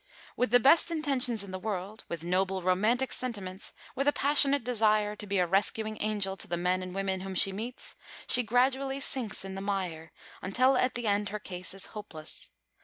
With 0.35 0.49
the 0.49 0.59
best 0.59 0.89
intentions 0.89 1.43
in 1.43 1.51
the 1.51 1.59
world, 1.59 2.05
with 2.09 2.23
noble, 2.23 2.63
romantic 2.63 3.13
sentiments, 3.13 3.71
with 3.95 4.07
a 4.07 4.11
passionate 4.11 4.63
desire 4.63 5.15
to 5.15 5.27
be 5.27 5.37
a 5.37 5.45
rescuing 5.45 5.99
angel 6.01 6.35
to 6.37 6.47
the 6.47 6.57
men 6.57 6.81
and 6.81 6.95
women 6.95 7.19
whom 7.21 7.35
she 7.35 7.51
meets, 7.51 7.93
she 8.25 8.41
gradually 8.41 8.99
sinks 8.99 9.45
in 9.45 9.53
the 9.53 9.61
mire, 9.61 10.11
until, 10.41 10.75
at 10.75 10.95
the 10.95 11.05
end, 11.05 11.29
her 11.29 11.37
case 11.37 11.75
is 11.75 11.85
hopeless. 11.93 12.49